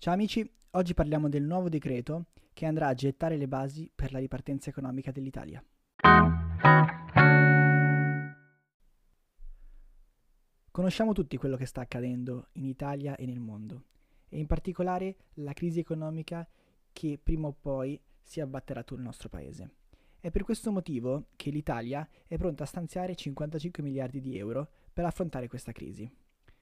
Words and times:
Ciao 0.00 0.14
amici, 0.14 0.50
oggi 0.70 0.94
parliamo 0.94 1.28
del 1.28 1.42
nuovo 1.42 1.68
decreto 1.68 2.28
che 2.54 2.64
andrà 2.64 2.86
a 2.86 2.94
gettare 2.94 3.36
le 3.36 3.46
basi 3.46 3.90
per 3.94 4.12
la 4.12 4.18
ripartenza 4.18 4.70
economica 4.70 5.12
dell'Italia. 5.12 5.62
Conosciamo 10.70 11.12
tutti 11.12 11.36
quello 11.36 11.58
che 11.58 11.66
sta 11.66 11.82
accadendo 11.82 12.48
in 12.52 12.64
Italia 12.64 13.14
e 13.14 13.26
nel 13.26 13.40
mondo, 13.40 13.82
e 14.30 14.38
in 14.38 14.46
particolare 14.46 15.16
la 15.34 15.52
crisi 15.52 15.80
economica 15.80 16.48
che 16.94 17.20
prima 17.22 17.48
o 17.48 17.52
poi 17.52 18.00
si 18.22 18.40
abbatterà 18.40 18.82
sul 18.86 19.02
nostro 19.02 19.28
paese. 19.28 19.74
È 20.18 20.30
per 20.30 20.44
questo 20.44 20.72
motivo 20.72 21.26
che 21.36 21.50
l'Italia 21.50 22.08
è 22.26 22.38
pronta 22.38 22.62
a 22.62 22.66
stanziare 22.66 23.14
55 23.14 23.82
miliardi 23.82 24.22
di 24.22 24.38
euro 24.38 24.66
per 24.94 25.04
affrontare 25.04 25.46
questa 25.46 25.72
crisi. 25.72 26.10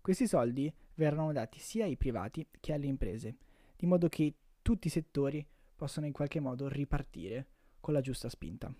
Questi 0.08 0.26
soldi 0.26 0.72
verranno 0.94 1.32
dati 1.32 1.58
sia 1.58 1.84
ai 1.84 1.98
privati 1.98 2.46
che 2.60 2.72
alle 2.72 2.86
imprese, 2.86 3.36
di 3.76 3.84
modo 3.84 4.08
che 4.08 4.36
tutti 4.62 4.86
i 4.86 4.90
settori 4.90 5.46
possano 5.76 6.06
in 6.06 6.12
qualche 6.12 6.40
modo 6.40 6.66
ripartire 6.66 7.46
con 7.78 7.92
la 7.92 8.00
giusta 8.00 8.30
spinta. 8.30 8.74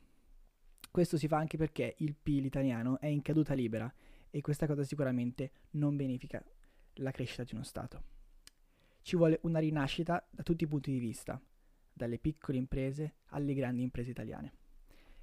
Questo 0.90 1.18
si 1.18 1.28
fa 1.28 1.36
anche 1.36 1.58
perché 1.58 1.96
il 1.98 2.14
PIL 2.14 2.46
italiano 2.46 2.98
è 2.98 3.08
in 3.08 3.20
caduta 3.20 3.52
libera 3.52 3.92
e 4.30 4.40
questa 4.40 4.66
cosa 4.66 4.84
sicuramente 4.84 5.50
non 5.72 5.96
benefica 5.96 6.42
la 6.94 7.10
crescita 7.10 7.44
di 7.44 7.52
uno 7.52 7.62
Stato. 7.62 8.02
Ci 9.02 9.14
vuole 9.14 9.38
una 9.42 9.58
rinascita 9.58 10.26
da 10.30 10.42
tutti 10.42 10.64
i 10.64 10.66
punti 10.66 10.90
di 10.90 10.98
vista, 10.98 11.38
dalle 11.92 12.16
piccole 12.16 12.56
imprese 12.56 13.16
alle 13.26 13.52
grandi 13.52 13.82
imprese 13.82 14.12
italiane. 14.12 14.52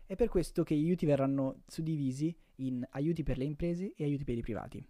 È 0.05 0.15
per 0.15 0.29
questo 0.29 0.61
che 0.61 0.75
gli 0.75 0.85
aiuti 0.85 1.07
verranno 1.07 1.63
suddivisi 1.65 2.31
in 2.57 2.85
aiuti 2.91 3.23
per 3.23 3.39
le 3.39 3.45
imprese 3.45 3.93
e 3.95 4.03
aiuti 4.03 4.23
per 4.23 4.37
i 4.37 4.41
privati. 4.41 4.87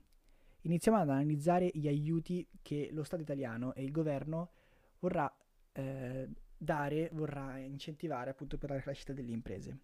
Iniziamo 0.66 0.98
ad 0.98 1.10
analizzare 1.10 1.70
gli 1.74 1.88
aiuti 1.88 2.48
che 2.64 2.90
lo 2.92 3.04
Stato 3.04 3.22
italiano 3.22 3.76
e 3.76 3.84
il 3.84 3.92
governo 3.92 4.50
vorrà 4.98 5.32
eh, 5.72 6.28
dare, 6.58 7.10
vorrà 7.14 7.60
incentivare 7.60 8.32
appunto 8.32 8.58
per 8.58 8.72
la 8.72 8.80
crescita 8.80 9.14
delle 9.14 9.32
imprese. 9.32 9.80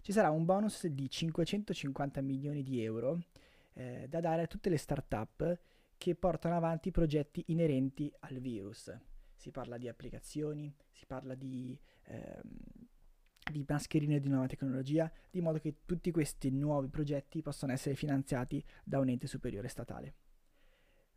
Ci 0.00 0.10
sarà 0.10 0.30
un 0.30 0.46
bonus 0.46 0.86
di 0.86 1.08
550 1.08 2.22
milioni 2.22 2.62
di 2.62 2.82
euro 2.82 3.20
eh, 3.74 4.06
da 4.08 4.20
dare 4.20 4.42
a 4.42 4.46
tutte 4.46 4.70
le 4.70 4.78
start-up 4.78 5.60
che 5.98 6.14
portano 6.14 6.56
avanti 6.56 6.90
progetti 6.90 7.44
inerenti 7.48 8.10
al 8.20 8.38
virus. 8.38 8.90
Si 9.34 9.50
parla 9.50 9.76
di 9.76 9.86
applicazioni, 9.86 10.74
si 10.92 11.04
parla 11.04 11.34
di, 11.34 11.78
ehm, 12.04 12.42
di 13.50 13.64
mascherine 13.68 14.18
di 14.18 14.30
nuova 14.30 14.46
tecnologia, 14.46 15.12
di 15.30 15.42
modo 15.42 15.58
che 15.58 15.84
tutti 15.84 16.10
questi 16.10 16.50
nuovi 16.50 16.88
progetti 16.88 17.42
possano 17.42 17.72
essere 17.72 17.94
finanziati 17.96 18.64
da 18.82 18.98
un 18.98 19.10
ente 19.10 19.26
superiore 19.26 19.68
statale. 19.68 20.14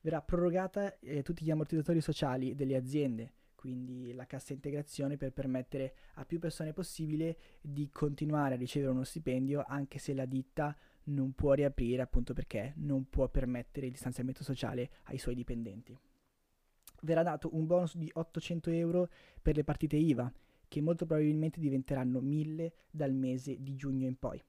Verrà 0.05 0.21
prorogata 0.21 0.99
eh, 0.99 1.23
tutti 1.23 1.43
gli 1.43 1.49
ammortizzatori 1.49 1.99
sociali 1.99 2.53
delle 2.53 2.75
aziende, 2.75 3.31
quindi 3.55 4.13
la 4.13 4.27
cassa 4.27 4.53
integrazione 4.53 5.17
per 5.17 5.31
permettere 5.31 5.95
a 6.15 6.25
più 6.25 6.37
persone 6.37 6.73
possibile 6.73 7.35
di 7.59 7.89
continuare 7.89 8.53
a 8.53 8.57
ricevere 8.57 8.91
uno 8.91 9.03
stipendio 9.03 9.65
anche 9.67 9.97
se 9.97 10.13
la 10.13 10.25
ditta 10.25 10.77
non 11.05 11.33
può 11.33 11.53
riaprire 11.53 12.03
appunto 12.03 12.35
perché 12.35 12.73
non 12.75 13.09
può 13.09 13.29
permettere 13.29 13.87
il 13.87 13.93
distanziamento 13.93 14.43
sociale 14.43 14.91
ai 15.05 15.17
suoi 15.17 15.33
dipendenti. 15.33 15.97
Verrà 17.01 17.23
dato 17.23 17.55
un 17.55 17.65
bonus 17.65 17.97
di 17.97 18.07
800 18.13 18.69
euro 18.69 19.09
per 19.41 19.55
le 19.55 19.63
partite 19.63 19.95
IVA, 19.95 20.31
che 20.67 20.81
molto 20.81 21.07
probabilmente 21.07 21.59
diventeranno 21.59 22.19
1000 22.19 22.73
dal 22.91 23.11
mese 23.11 23.57
di 23.59 23.75
giugno 23.75 24.05
in 24.05 24.19
poi. 24.19 24.39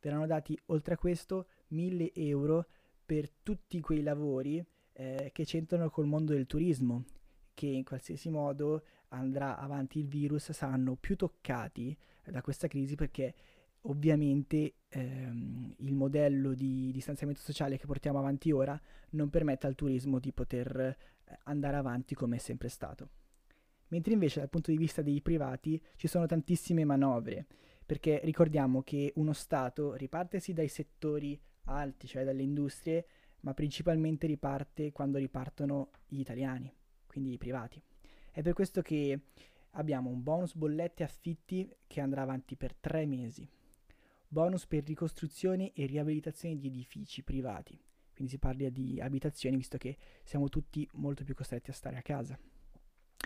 Verranno 0.00 0.24
dati 0.24 0.58
oltre 0.66 0.94
a 0.94 0.96
questo 0.96 1.48
1000 1.68 2.14
euro 2.14 2.66
per 3.04 3.30
tutti 3.42 3.80
quei 3.80 4.02
lavori 4.02 4.64
eh, 4.92 5.30
che 5.32 5.44
c'entrano 5.44 5.90
col 5.90 6.06
mondo 6.06 6.32
del 6.32 6.46
turismo, 6.46 7.04
che 7.54 7.66
in 7.66 7.84
qualsiasi 7.84 8.30
modo 8.30 8.84
andrà 9.08 9.58
avanti 9.58 9.98
il 9.98 10.08
virus 10.08 10.52
saranno 10.52 10.96
più 10.96 11.16
toccati 11.16 11.96
da 12.24 12.42
questa 12.42 12.68
crisi 12.68 12.94
perché 12.94 13.34
ovviamente 13.82 14.74
ehm, 14.88 15.74
il 15.78 15.94
modello 15.94 16.54
di 16.54 16.90
distanziamento 16.92 17.42
sociale 17.42 17.76
che 17.76 17.86
portiamo 17.86 18.18
avanti 18.18 18.50
ora 18.50 18.80
non 19.10 19.30
permette 19.30 19.66
al 19.66 19.74
turismo 19.74 20.18
di 20.18 20.32
poter 20.32 20.76
eh, 20.78 20.96
andare 21.44 21.76
avanti 21.76 22.14
come 22.14 22.36
è 22.36 22.38
sempre 22.38 22.68
stato. 22.68 23.08
Mentre 23.88 24.14
invece 24.14 24.40
dal 24.40 24.48
punto 24.48 24.70
di 24.70 24.76
vista 24.76 25.02
dei 25.02 25.20
privati 25.20 25.80
ci 25.96 26.08
sono 26.08 26.26
tantissime 26.26 26.84
manovre, 26.84 27.46
perché 27.84 28.20
ricordiamo 28.24 28.82
che 28.82 29.12
uno 29.16 29.34
Stato 29.34 29.94
riparte 29.94 30.40
dai 30.52 30.68
settori 30.68 31.38
alti, 31.64 32.06
cioè 32.06 32.24
dalle 32.24 32.42
industrie, 32.42 33.06
ma 33.40 33.54
principalmente 33.54 34.26
riparte 34.26 34.92
quando 34.92 35.18
ripartono 35.18 35.90
gli 36.06 36.20
italiani, 36.20 36.72
quindi 37.06 37.32
i 37.32 37.38
privati. 37.38 37.82
È 38.30 38.42
per 38.42 38.52
questo 38.52 38.82
che 38.82 39.20
abbiamo 39.72 40.10
un 40.10 40.22
bonus 40.22 40.54
bollette 40.54 41.02
affitti 41.02 41.68
che 41.86 42.00
andrà 42.00 42.22
avanti 42.22 42.56
per 42.56 42.74
tre 42.74 43.06
mesi, 43.06 43.48
bonus 44.26 44.66
per 44.66 44.84
ricostruzione 44.84 45.72
e 45.72 45.86
riabilitazione 45.86 46.56
di 46.56 46.66
edifici 46.66 47.22
privati. 47.22 47.80
Quindi 48.12 48.32
si 48.32 48.38
parla 48.38 48.68
di 48.68 49.00
abitazioni 49.00 49.56
visto 49.56 49.76
che 49.76 49.96
siamo 50.22 50.48
tutti 50.48 50.88
molto 50.94 51.24
più 51.24 51.34
costretti 51.34 51.70
a 51.70 51.74
stare 51.74 51.96
a 51.96 52.02
casa. 52.02 52.38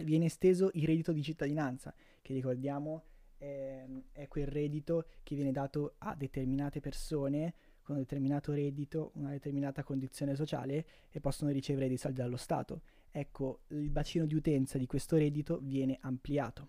Viene 0.02 0.26
esteso 0.26 0.70
il 0.74 0.86
reddito 0.86 1.12
di 1.12 1.22
cittadinanza, 1.22 1.94
che 2.22 2.32
ricordiamo 2.32 3.04
è, 3.36 3.86
è 4.12 4.28
quel 4.28 4.46
reddito 4.46 5.06
che 5.22 5.34
viene 5.34 5.52
dato 5.52 5.94
a 5.98 6.14
determinate 6.14 6.80
persone 6.80 7.54
con 7.88 7.96
un 7.96 8.02
determinato 8.02 8.52
reddito, 8.52 9.12
una 9.14 9.30
determinata 9.30 9.82
condizione 9.82 10.34
sociale 10.36 10.84
e 11.10 11.20
possono 11.20 11.50
ricevere 11.50 11.88
dei 11.88 11.96
soldi 11.96 12.18
dallo 12.18 12.36
Stato. 12.36 12.82
Ecco, 13.10 13.60
il 13.68 13.88
bacino 13.88 14.26
di 14.26 14.34
utenza 14.34 14.76
di 14.76 14.84
questo 14.84 15.16
reddito 15.16 15.58
viene 15.62 15.96
ampliato. 16.02 16.68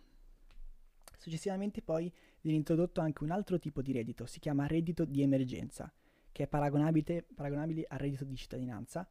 Successivamente 1.18 1.82
poi 1.82 2.10
viene 2.40 2.58
introdotto 2.58 3.02
anche 3.02 3.26
un 3.26 3.32
altro 3.32 3.60
tipo 3.60 3.82
di 3.82 3.92
reddito, 3.92 4.26
si 4.26 4.40
chiama 4.40 4.66
reddito 4.66 5.04
di 5.04 5.22
emergenza, 5.22 5.92
che 6.32 6.44
è 6.44 6.48
paragonabile, 6.48 7.26
paragonabile 7.36 7.86
al 7.90 8.00
reddito 8.00 8.24
di 8.24 8.38
cittadinanza, 8.38 9.06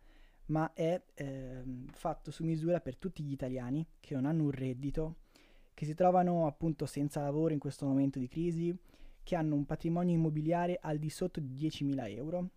ma 0.46 0.72
è 0.72 0.98
eh, 1.12 1.62
fatto 1.90 2.30
su 2.30 2.42
misura 2.42 2.80
per 2.80 2.96
tutti 2.96 3.22
gli 3.22 3.32
italiani 3.32 3.86
che 4.00 4.14
non 4.14 4.24
hanno 4.24 4.44
un 4.44 4.50
reddito, 4.50 5.16
che 5.74 5.84
si 5.84 5.92
trovano 5.92 6.46
appunto 6.46 6.86
senza 6.86 7.20
lavoro 7.20 7.52
in 7.52 7.58
questo 7.58 7.84
momento 7.84 8.18
di 8.18 8.28
crisi, 8.28 8.74
che 9.28 9.36
hanno 9.36 9.56
un 9.56 9.66
patrimonio 9.66 10.14
immobiliare 10.14 10.78
al 10.80 10.96
di 10.96 11.10
sotto 11.10 11.38
di 11.38 11.54
10.000 11.54 12.16
euro, 12.16 12.48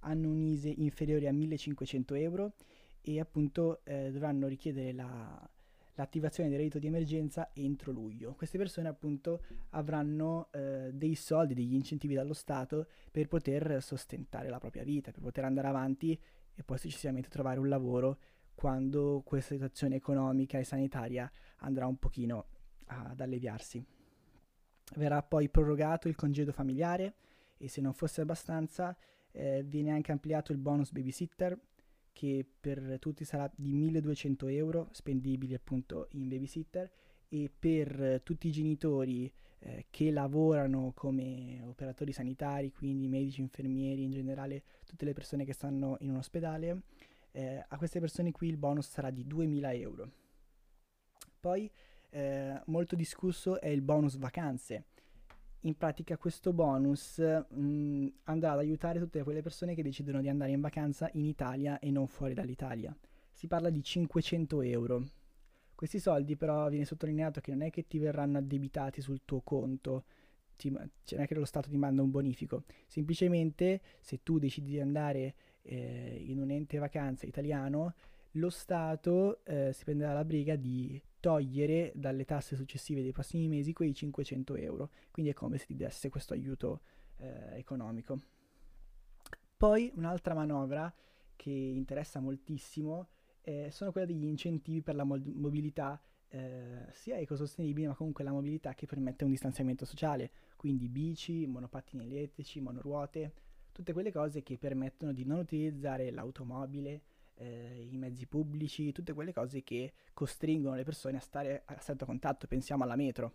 hanno 0.00 0.28
un 0.28 0.38
ISE 0.42 0.68
inferiore 0.68 1.26
a 1.28 1.32
1.500 1.32 2.14
euro 2.20 2.52
e 3.00 3.18
appunto 3.18 3.80
eh, 3.84 4.10
dovranno 4.12 4.46
richiedere 4.46 4.92
la, 4.92 5.50
l'attivazione 5.94 6.50
del 6.50 6.58
reddito 6.58 6.78
di 6.78 6.88
emergenza 6.88 7.48
entro 7.54 7.90
luglio. 7.90 8.34
Queste 8.34 8.58
persone 8.58 8.88
appunto 8.88 9.42
avranno 9.70 10.50
eh, 10.52 10.90
dei 10.92 11.14
soldi, 11.14 11.54
degli 11.54 11.72
incentivi 11.72 12.12
dallo 12.12 12.34
Stato 12.34 12.88
per 13.10 13.26
poter 13.26 13.82
sostentare 13.82 14.50
la 14.50 14.58
propria 14.58 14.84
vita, 14.84 15.12
per 15.12 15.22
poter 15.22 15.44
andare 15.44 15.68
avanti 15.68 16.20
e 16.54 16.62
poi 16.62 16.76
successivamente 16.76 17.30
trovare 17.30 17.58
un 17.58 17.70
lavoro 17.70 18.18
quando 18.54 19.22
questa 19.24 19.54
situazione 19.54 19.96
economica 19.96 20.58
e 20.58 20.64
sanitaria 20.64 21.32
andrà 21.60 21.86
un 21.86 21.96
pochino 21.96 22.44
ad 22.88 23.18
alleviarsi. 23.18 23.82
Verrà 24.96 25.22
poi 25.22 25.48
prorogato 25.48 26.08
il 26.08 26.16
congedo 26.16 26.52
familiare 26.52 27.14
e 27.56 27.68
se 27.68 27.80
non 27.80 27.92
fosse 27.92 28.20
abbastanza 28.20 28.96
eh, 29.32 29.62
viene 29.62 29.90
anche 29.90 30.12
ampliato 30.12 30.52
il 30.52 30.58
bonus 30.58 30.90
babysitter 30.90 31.58
che 32.12 32.44
per 32.60 32.98
tutti 32.98 33.24
sarà 33.24 33.50
di 33.54 33.72
1200 33.72 34.48
euro 34.48 34.88
spendibili 34.90 35.54
appunto 35.54 36.08
in 36.12 36.28
babysitter 36.28 36.90
e 37.28 37.50
per 37.56 38.20
tutti 38.24 38.48
i 38.48 38.52
genitori 38.52 39.32
eh, 39.60 39.86
che 39.90 40.10
lavorano 40.10 40.92
come 40.94 41.62
operatori 41.64 42.12
sanitari, 42.12 42.72
quindi 42.72 43.06
medici, 43.08 43.40
infermieri, 43.40 44.02
in 44.02 44.10
generale 44.10 44.62
tutte 44.84 45.04
le 45.04 45.12
persone 45.12 45.44
che 45.44 45.52
stanno 45.52 45.96
in 46.00 46.10
un 46.10 46.16
ospedale, 46.16 46.82
eh, 47.32 47.64
a 47.66 47.76
queste 47.76 48.00
persone 48.00 48.32
qui 48.32 48.48
il 48.48 48.56
bonus 48.56 48.88
sarà 48.88 49.10
di 49.10 49.26
2000 49.26 49.72
euro. 49.74 50.10
Poi 51.38 51.70
eh, 52.10 52.60
molto 52.66 52.96
discusso 52.96 53.60
è 53.60 53.68
il 53.68 53.82
bonus 53.82 54.16
vacanze, 54.16 54.84
in 55.64 55.76
pratica 55.76 56.16
questo 56.16 56.52
bonus 56.54 57.18
mh, 57.18 58.06
andrà 58.24 58.52
ad 58.52 58.58
aiutare 58.58 58.98
tutte 58.98 59.22
quelle 59.22 59.42
persone 59.42 59.74
che 59.74 59.82
decidono 59.82 60.22
di 60.22 60.28
andare 60.28 60.52
in 60.52 60.60
vacanza 60.60 61.10
in 61.14 61.26
Italia 61.26 61.78
e 61.78 61.90
non 61.90 62.06
fuori 62.06 62.32
dall'Italia. 62.32 62.96
Si 63.30 63.46
parla 63.46 63.68
di 63.68 63.82
500 63.82 64.62
euro. 64.62 65.04
Questi 65.74 65.98
soldi 65.98 66.36
però 66.36 66.68
viene 66.68 66.84
sottolineato 66.84 67.40
che 67.40 67.50
non 67.50 67.62
è 67.62 67.70
che 67.70 67.86
ti 67.86 67.98
verranno 67.98 68.38
addebitati 68.38 69.02
sul 69.02 69.20
tuo 69.24 69.40
conto, 69.40 70.04
ti, 70.56 70.70
cioè 70.70 71.16
non 71.16 71.24
è 71.24 71.26
che 71.26 71.34
lo 71.34 71.44
Stato 71.44 71.68
ti 71.68 71.76
manda 71.76 72.02
un 72.02 72.10
bonifico, 72.10 72.64
semplicemente 72.86 73.80
se 74.00 74.22
tu 74.22 74.38
decidi 74.38 74.72
di 74.72 74.80
andare 74.80 75.34
eh, 75.62 76.22
in 76.26 76.38
un 76.38 76.50
ente 76.50 76.78
vacanza 76.78 77.26
italiano, 77.26 77.94
lo 78.32 78.50
Stato 78.50 79.44
eh, 79.44 79.72
si 79.72 79.84
prenderà 79.84 80.12
la 80.12 80.24
briga 80.24 80.56
di 80.56 81.00
togliere 81.20 81.92
dalle 81.94 82.24
tasse 82.24 82.56
successive 82.56 83.02
dei 83.02 83.12
prossimi 83.12 83.46
mesi 83.48 83.72
quei 83.72 83.94
500 83.94 84.56
euro. 84.56 84.90
Quindi 85.10 85.30
è 85.30 85.34
come 85.34 85.58
se 85.58 85.66
ti 85.66 85.76
desse 85.76 86.08
questo 86.08 86.32
aiuto 86.32 86.80
eh, 87.18 87.58
economico. 87.58 88.18
Poi 89.56 89.92
un'altra 89.94 90.34
manovra 90.34 90.92
che 91.36 91.50
interessa 91.50 92.20
moltissimo 92.20 93.08
eh, 93.42 93.68
sono 93.70 93.92
quelle 93.92 94.06
degli 94.06 94.24
incentivi 94.24 94.82
per 94.82 94.94
la 94.94 95.04
mo- 95.04 95.20
mobilità 95.34 96.00
eh, 96.28 96.86
sia 96.92 97.18
ecosostenibile 97.18 97.88
ma 97.88 97.94
comunque 97.94 98.24
la 98.24 98.30
mobilità 98.30 98.74
che 98.74 98.86
permette 98.86 99.24
un 99.24 99.30
distanziamento 99.30 99.84
sociale, 99.84 100.30
quindi 100.56 100.88
bici, 100.88 101.46
monopattini 101.46 102.04
elettrici, 102.04 102.60
monoruote, 102.60 103.32
tutte 103.72 103.92
quelle 103.92 104.12
cose 104.12 104.42
che 104.42 104.56
permettono 104.58 105.12
di 105.12 105.24
non 105.24 105.38
utilizzare 105.38 106.10
l'automobile, 106.10 107.02
eh, 107.40 107.88
i 107.90 107.96
mezzi 107.96 108.26
pubblici, 108.26 108.92
tutte 108.92 109.14
quelle 109.14 109.32
cose 109.32 109.62
che 109.62 109.92
costringono 110.12 110.76
le 110.76 110.84
persone 110.84 111.16
a 111.16 111.20
stare 111.20 111.62
a 111.64 111.78
stretto 111.78 112.04
contatto, 112.04 112.46
pensiamo 112.46 112.84
alla 112.84 112.96
metro. 112.96 113.32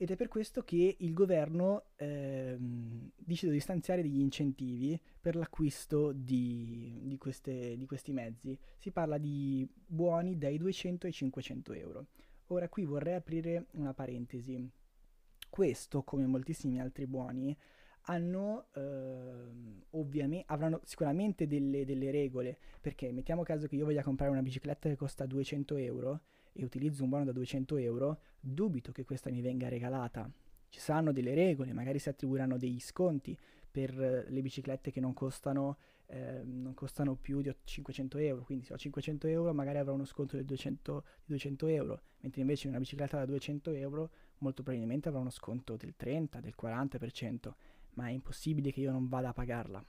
Ed 0.00 0.12
è 0.12 0.16
per 0.16 0.28
questo 0.28 0.62
che 0.62 0.96
il 1.00 1.12
governo 1.12 1.86
ehm, 1.96 3.10
decide 3.16 3.50
di 3.50 3.58
stanziare 3.58 4.00
degli 4.00 4.20
incentivi 4.20 5.00
per 5.20 5.34
l'acquisto 5.34 6.12
di, 6.12 7.00
di, 7.02 7.18
queste, 7.18 7.76
di 7.76 7.84
questi 7.84 8.12
mezzi. 8.12 8.56
Si 8.76 8.92
parla 8.92 9.18
di 9.18 9.68
buoni 9.86 10.38
dai 10.38 10.56
200 10.56 11.06
ai 11.06 11.12
500 11.12 11.72
euro. 11.72 12.06
Ora 12.48 12.68
qui 12.68 12.84
vorrei 12.84 13.14
aprire 13.14 13.66
una 13.72 13.92
parentesi. 13.92 14.70
Questo, 15.50 16.04
come 16.04 16.26
moltissimi 16.26 16.80
altri 16.80 17.06
buoni, 17.08 17.56
hanno 18.08 18.68
ehm, 18.74 19.82
ovviamente 19.90 20.44
avranno 20.48 20.80
sicuramente 20.84 21.46
delle, 21.46 21.84
delle, 21.84 22.10
regole 22.10 22.58
perché 22.80 23.12
mettiamo 23.12 23.42
caso 23.42 23.66
che 23.66 23.76
io 23.76 23.84
voglia 23.84 24.02
comprare 24.02 24.32
una 24.32 24.42
bicicletta 24.42 24.88
che 24.88 24.96
costa 24.96 25.26
200 25.26 25.76
euro 25.76 26.20
e 26.52 26.64
utilizzo 26.64 27.02
un 27.02 27.10
buono 27.10 27.24
da 27.24 27.32
200 27.32 27.76
euro 27.76 28.20
dubito 28.40 28.92
che 28.92 29.04
questa 29.04 29.30
mi 29.30 29.40
venga 29.40 29.68
regalata. 29.68 30.30
Ci 30.70 30.80
saranno 30.80 31.12
delle 31.12 31.34
regole 31.34 31.72
magari 31.72 31.98
si 31.98 32.08
attribuiranno 32.08 32.56
degli 32.56 32.80
sconti 32.80 33.36
per 33.70 33.94
le 33.94 34.40
biciclette 34.40 34.90
che 34.90 35.00
non 35.00 35.12
costano, 35.12 35.76
eh, 36.06 36.42
non 36.44 36.72
costano 36.72 37.14
più 37.14 37.42
di 37.42 37.54
500 37.62 38.18
euro. 38.18 38.42
Quindi 38.44 38.64
se 38.64 38.72
ho 38.72 38.78
500 38.78 39.26
euro 39.26 39.52
magari 39.52 39.78
avrò 39.78 39.92
uno 39.92 40.06
sconto 40.06 40.36
del 40.36 40.46
200, 40.46 41.04
di 41.24 41.32
200 41.32 41.66
euro 41.66 42.00
mentre 42.20 42.40
invece 42.40 42.68
una 42.68 42.78
bicicletta 42.78 43.18
da 43.18 43.26
200 43.26 43.70
euro 43.72 44.10
molto 44.38 44.62
probabilmente 44.62 45.08
avrà 45.08 45.20
uno 45.20 45.30
sconto 45.30 45.76
del 45.76 45.94
30 45.94 46.40
del 46.40 46.54
40% 46.60 47.52
ma 47.98 48.06
è 48.06 48.12
impossibile 48.12 48.70
che 48.70 48.80
io 48.80 48.92
non 48.92 49.08
vada 49.08 49.30
a 49.30 49.32
pagarla. 49.32 49.84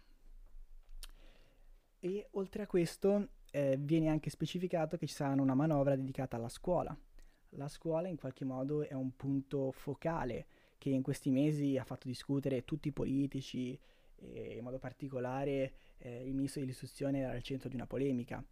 E 1.99 2.27
oltre 2.31 2.63
a 2.63 2.67
questo 2.67 3.29
eh, 3.51 3.77
viene 3.79 4.09
anche 4.09 4.31
specificato 4.31 4.97
che 4.97 5.05
ci 5.05 5.13
sarà 5.13 5.39
una 5.39 5.53
manovra 5.53 5.95
dedicata 5.95 6.35
alla 6.35 6.49
scuola. 6.49 6.97
La 7.49 7.67
scuola 7.67 8.07
in 8.07 8.17
qualche 8.17 8.45
modo 8.45 8.81
è 8.81 8.93
un 8.93 9.15
punto 9.15 9.71
focale 9.71 10.47
che 10.79 10.89
in 10.89 11.03
questi 11.03 11.29
mesi 11.29 11.77
ha 11.77 11.83
fatto 11.83 12.07
discutere 12.07 12.65
tutti 12.65 12.87
i 12.87 12.91
politici 12.91 13.79
e 14.15 14.55
in 14.57 14.63
modo 14.63 14.79
particolare 14.79 15.73
eh, 15.97 16.25
il 16.25 16.33
ministro 16.33 16.61
dell'istruzione 16.61 17.19
era 17.19 17.31
al 17.31 17.43
centro 17.43 17.69
di 17.69 17.75
una 17.75 17.85
polemica. 17.85 18.43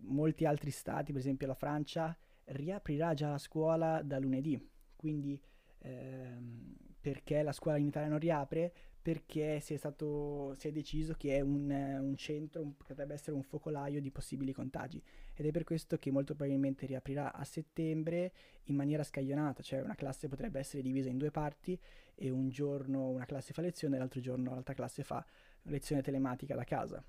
Molti 0.00 0.44
altri 0.44 0.70
stati, 0.70 1.12
per 1.12 1.20
esempio 1.20 1.46
la 1.46 1.54
Francia, 1.54 2.16
riaprirà 2.46 3.14
già 3.14 3.30
la 3.30 3.38
scuola 3.38 4.02
da 4.02 4.18
lunedì, 4.18 4.60
quindi 4.96 5.40
ehm, 5.80 6.74
perché 7.00 7.42
la 7.42 7.52
scuola 7.52 7.78
in 7.78 7.86
Italia 7.86 8.08
non 8.08 8.18
riapre? 8.18 8.72
Perché 9.00 9.60
si 9.60 9.74
è, 9.74 9.76
stato, 9.76 10.54
si 10.54 10.68
è 10.68 10.72
deciso 10.72 11.14
che 11.14 11.36
è 11.36 11.40
un, 11.40 11.70
un 11.70 12.16
centro, 12.16 12.62
un, 12.62 12.76
potrebbe 12.76 13.14
essere 13.14 13.36
un 13.36 13.42
focolaio 13.42 14.00
di 14.00 14.10
possibili 14.10 14.52
contagi 14.52 15.02
ed 15.34 15.46
è 15.46 15.50
per 15.50 15.64
questo 15.64 15.98
che 15.98 16.10
molto 16.10 16.34
probabilmente 16.34 16.84
riaprirà 16.84 17.32
a 17.32 17.44
settembre 17.44 18.32
in 18.64 18.74
maniera 18.74 19.02
scaglionata, 19.02 19.62
cioè 19.62 19.80
una 19.80 19.94
classe 19.94 20.28
potrebbe 20.28 20.58
essere 20.58 20.82
divisa 20.82 21.08
in 21.08 21.16
due 21.16 21.30
parti 21.30 21.78
e 22.14 22.28
un 22.28 22.50
giorno 22.50 23.08
una 23.08 23.24
classe 23.24 23.52
fa 23.52 23.62
lezione 23.62 23.96
e 23.96 23.98
l'altro 23.98 24.20
giorno 24.20 24.52
l'altra 24.52 24.74
classe 24.74 25.02
fa 25.02 25.24
lezione 25.62 26.02
telematica 26.02 26.54
da 26.54 26.64
casa. 26.64 27.02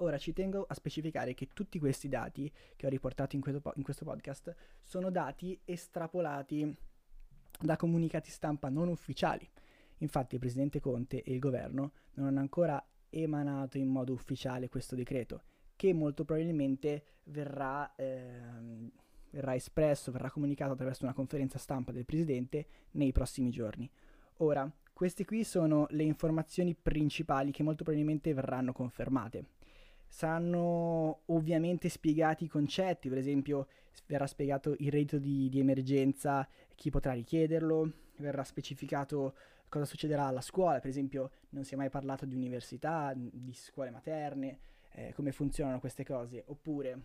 Ora 0.00 0.16
ci 0.16 0.32
tengo 0.32 0.64
a 0.68 0.74
specificare 0.74 1.34
che 1.34 1.48
tutti 1.52 1.78
questi 1.80 2.08
dati 2.08 2.50
che 2.76 2.86
ho 2.86 2.88
riportato 2.88 3.34
in 3.34 3.42
questo, 3.42 3.72
in 3.74 3.82
questo 3.82 4.04
podcast 4.04 4.54
sono 4.80 5.10
dati 5.10 5.58
estrapolati 5.64 6.72
da 7.60 7.76
comunicati 7.76 8.30
stampa 8.30 8.68
non 8.68 8.88
ufficiali. 8.88 9.48
Infatti 9.98 10.34
il 10.34 10.40
Presidente 10.40 10.80
Conte 10.80 11.22
e 11.22 11.32
il 11.32 11.38
governo 11.38 11.92
non 12.14 12.26
hanno 12.26 12.40
ancora 12.40 12.84
emanato 13.10 13.78
in 13.78 13.88
modo 13.88 14.12
ufficiale 14.12 14.68
questo 14.68 14.94
decreto, 14.94 15.42
che 15.76 15.92
molto 15.92 16.24
probabilmente 16.24 17.04
verrà, 17.24 17.94
ehm, 17.96 18.90
verrà 19.30 19.54
espresso, 19.54 20.12
verrà 20.12 20.30
comunicato 20.30 20.72
attraverso 20.72 21.04
una 21.04 21.14
conferenza 21.14 21.58
stampa 21.58 21.92
del 21.92 22.04
Presidente 22.04 22.66
nei 22.92 23.12
prossimi 23.12 23.50
giorni. 23.50 23.90
Ora, 24.38 24.70
queste 24.92 25.24
qui 25.24 25.44
sono 25.44 25.86
le 25.90 26.02
informazioni 26.02 26.74
principali 26.74 27.50
che 27.50 27.62
molto 27.62 27.84
probabilmente 27.84 28.34
verranno 28.34 28.72
confermate. 28.72 29.46
Saranno 30.08 31.20
ovviamente 31.26 31.88
spiegati 31.88 32.44
i 32.44 32.48
concetti, 32.48 33.08
per 33.08 33.18
esempio 33.18 33.68
verrà 34.06 34.26
spiegato 34.26 34.74
il 34.78 34.90
reddito 34.90 35.18
di, 35.18 35.48
di 35.48 35.60
emergenza, 35.60 36.48
chi 36.74 36.90
potrà 36.90 37.12
richiederlo, 37.12 37.92
verrà 38.16 38.42
specificato 38.42 39.34
cosa 39.68 39.84
succederà 39.84 40.26
alla 40.26 40.40
scuola, 40.40 40.80
per 40.80 40.90
esempio 40.90 41.30
non 41.50 41.64
si 41.64 41.74
è 41.74 41.76
mai 41.76 41.90
parlato 41.90 42.26
di 42.26 42.34
università, 42.34 43.12
di 43.14 43.52
scuole 43.54 43.90
materne, 43.90 44.58
eh, 44.92 45.12
come 45.14 45.32
funzionano 45.32 45.80
queste 45.80 46.04
cose, 46.04 46.42
oppure 46.46 47.02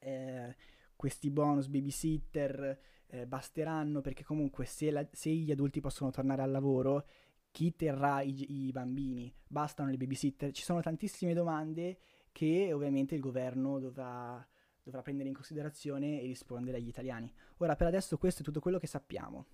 eh, 0.00 0.54
questi 0.96 1.30
bonus 1.30 1.68
babysitter 1.68 2.78
eh, 3.06 3.26
basteranno 3.26 4.00
perché 4.00 4.24
comunque 4.24 4.64
se, 4.64 4.90
la, 4.90 5.06
se, 5.12 5.30
gli 5.30 5.50
adulti 5.50 5.80
possono 5.80 6.10
tornare 6.10 6.42
al 6.42 6.50
lavoro, 6.50 7.06
chi 7.50 7.74
terrà 7.76 8.20
i, 8.22 8.66
i 8.66 8.72
bambini? 8.72 9.32
Bastano 9.46 9.90
le 9.90 9.96
babysitter? 9.96 10.50
Ci 10.50 10.62
sono 10.62 10.80
tantissime 10.80 11.34
domande 11.34 11.98
che 12.32 12.72
ovviamente 12.72 13.14
il 13.14 13.20
governo 13.20 13.78
dovrà, 13.78 14.44
dovrà 14.82 15.02
prendere 15.02 15.28
in 15.28 15.34
considerazione 15.34 16.20
e 16.20 16.26
rispondere 16.26 16.78
agli 16.78 16.88
italiani. 16.88 17.32
Ora, 17.58 17.76
per 17.76 17.86
adesso 17.86 18.18
questo 18.18 18.42
è 18.42 18.44
tutto 18.44 18.60
quello 18.60 18.78
che 18.78 18.88
sappiamo. 18.88 19.46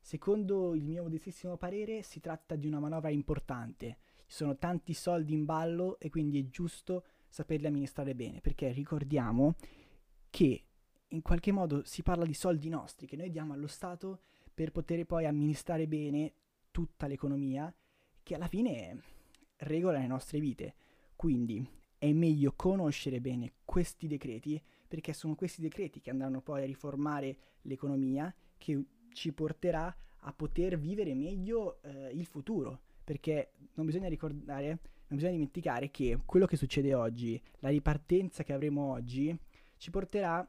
Secondo 0.00 0.74
il 0.74 0.84
mio 0.84 1.02
modestissimo 1.02 1.56
parere 1.56 2.02
si 2.02 2.20
tratta 2.20 2.56
di 2.56 2.66
una 2.66 2.80
manovra 2.80 3.10
importante, 3.10 3.98
ci 4.26 4.34
sono 4.34 4.56
tanti 4.56 4.94
soldi 4.94 5.32
in 5.32 5.44
ballo 5.44 5.98
e 5.98 6.10
quindi 6.10 6.40
è 6.40 6.48
giusto 6.48 7.04
saperli 7.28 7.66
amministrare 7.66 8.14
bene, 8.14 8.40
perché 8.40 8.70
ricordiamo 8.72 9.56
che 10.30 10.64
in 11.08 11.22
qualche 11.22 11.52
modo 11.52 11.82
si 11.84 12.02
parla 12.02 12.24
di 12.24 12.34
soldi 12.34 12.68
nostri 12.68 13.06
che 13.06 13.16
noi 13.16 13.30
diamo 13.30 13.52
allo 13.52 13.66
Stato 13.66 14.20
per 14.52 14.72
poter 14.72 15.04
poi 15.06 15.24
amministrare 15.26 15.86
bene 15.86 16.32
tutta 16.70 17.06
l'economia 17.06 17.74
che 18.22 18.34
alla 18.34 18.48
fine 18.48 19.02
regola 19.58 19.98
le 19.98 20.06
nostre 20.06 20.40
vite. 20.40 20.74
Quindi 21.16 21.66
è 21.96 22.12
meglio 22.12 22.52
conoscere 22.54 23.20
bene 23.20 23.54
questi 23.64 24.06
decreti 24.06 24.62
perché 24.86 25.12
sono 25.12 25.34
questi 25.34 25.60
decreti 25.60 26.00
che 26.00 26.10
andranno 26.10 26.40
poi 26.40 26.62
a 26.62 26.66
riformare 26.66 27.36
l'economia 27.62 28.34
che 28.56 28.82
ci 29.12 29.32
porterà 29.32 29.94
a 30.22 30.32
poter 30.32 30.78
vivere 30.78 31.14
meglio 31.14 31.80
eh, 31.82 32.10
il 32.12 32.26
futuro 32.26 32.80
perché 33.04 33.52
non 33.74 33.86
bisogna 33.86 34.08
ricordare 34.08 34.66
non 35.08 35.16
bisogna 35.16 35.32
dimenticare 35.32 35.90
che 35.90 36.18
quello 36.26 36.46
che 36.46 36.56
succede 36.56 36.92
oggi 36.94 37.40
la 37.60 37.70
ripartenza 37.70 38.42
che 38.42 38.52
avremo 38.52 38.90
oggi 38.90 39.36
ci 39.76 39.90
porterà 39.90 40.46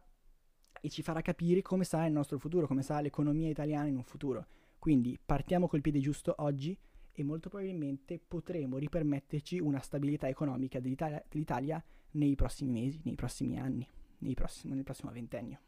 e 0.81 0.89
ci 0.89 1.01
farà 1.01 1.21
capire 1.21 1.61
come 1.61 1.83
sarà 1.83 2.05
il 2.05 2.13
nostro 2.13 2.37
futuro 2.37 2.67
come 2.67 2.81
sarà 2.81 3.01
l'economia 3.01 3.49
italiana 3.49 3.87
in 3.87 3.95
un 3.95 4.03
futuro 4.03 4.45
quindi 4.79 5.19
partiamo 5.23 5.67
col 5.67 5.81
piede 5.81 5.99
giusto 5.99 6.33
oggi 6.39 6.77
e 7.11 7.23
molto 7.23 7.49
probabilmente 7.49 8.17
potremo 8.17 8.77
ripermetterci 8.77 9.59
una 9.59 9.81
stabilità 9.81 10.29
economica 10.29 10.79
dell'Italia, 10.79 11.23
dell'Italia 11.27 11.83
nei 12.11 12.35
prossimi 12.35 12.71
mesi, 12.71 13.01
nei 13.03 13.15
prossimi 13.15 13.59
anni, 13.59 13.85
nei 14.19 14.33
prossimi, 14.33 14.73
nel 14.73 14.85
prossimo 14.85 15.11
ventennio. 15.11 15.59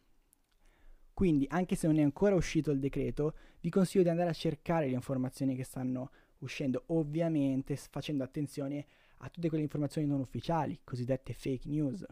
Quindi, 1.21 1.45
anche 1.51 1.75
se 1.75 1.85
non 1.85 1.99
è 1.99 2.01
ancora 2.01 2.33
uscito 2.33 2.71
il 2.71 2.79
decreto, 2.79 3.35
vi 3.59 3.69
consiglio 3.69 4.03
di 4.03 4.09
andare 4.09 4.31
a 4.31 4.33
cercare 4.33 4.87
le 4.87 4.95
informazioni 4.95 5.55
che 5.55 5.63
stanno 5.63 6.09
uscendo, 6.39 6.85
ovviamente 6.87 7.75
facendo 7.75 8.23
attenzione 8.23 8.87
a 9.17 9.29
tutte 9.29 9.47
quelle 9.47 9.61
informazioni 9.61 10.07
non 10.07 10.19
ufficiali, 10.19 10.79
cosiddette 10.83 11.33
fake 11.33 11.69
news, 11.69 12.03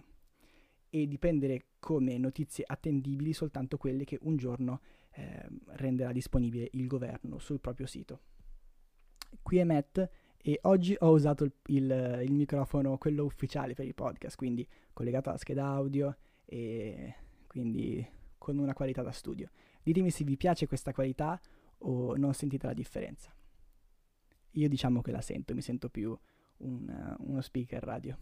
e 0.92 1.08
di 1.08 1.18
prendere 1.18 1.70
come 1.80 2.20
notizie 2.20 2.64
attendibili 2.68 3.34
soltanto 3.34 3.78
quelle 3.78 4.04
che 4.04 4.20
un 4.22 4.38
giorno 4.38 4.80
eh, 5.14 5.44
renderà 5.70 6.12
disponibile 6.12 6.70
il 6.74 6.86
governo 6.86 7.40
sul 7.40 7.60
proprio 7.60 7.88
sito. 7.88 8.20
Qui 9.42 9.58
è 9.58 9.64
Matt 9.64 10.08
e 10.38 10.60
oggi 10.62 10.96
ho 11.00 11.10
usato 11.10 11.46
il, 11.46 11.54
il, 11.66 12.22
il, 12.26 12.32
microfono, 12.32 13.00
quello 13.00 13.24
ufficiale 13.24 13.74
per 13.74 13.88
i 13.88 13.94
podcast, 13.96 14.36
quindi 14.36 14.68
collegato 14.94 15.30
alla 15.30 15.40
scheda 15.40 15.66
audio 15.66 16.16
e 16.46 17.16
quindi 17.48 18.18
con 18.40 18.58
una 18.58 18.74
qualità 18.74 19.04
da 19.04 19.12
studio. 19.12 19.52
Ditemi 19.84 20.10
se 20.10 20.24
vi 20.24 20.36
piace 20.36 20.66
questa 20.66 20.92
qualità 20.92 21.40
o 21.80 22.16
non 22.16 22.34
sentite 22.34 22.66
la 22.66 22.74
differenza. 22.74 23.32
Io 24.54 24.68
diciamo 24.68 25.02
che 25.02 25.12
la 25.12 25.22
sento, 25.22 25.54
mi 25.54 25.62
sento 25.62 25.90
più 25.90 26.18
un, 26.58 27.16
uno 27.20 27.42
speaker 27.42 27.84
radio. 27.84 28.18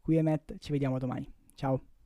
Qui 0.00 0.16
è 0.16 0.22
Matt, 0.22 0.58
ci 0.58 0.70
vediamo 0.70 0.98
domani. 0.98 1.28
Ciao! 1.54 1.97